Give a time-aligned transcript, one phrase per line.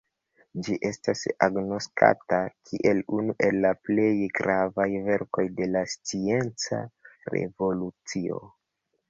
[0.67, 4.09] Ĝi estas agnoskata kiel unu el la plej
[4.41, 6.83] gravaj verkoj de la Scienca
[7.37, 8.43] revolucio.